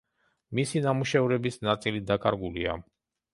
[0.59, 2.75] მისი ნამუშევრების ნაწილი დაკარგულია.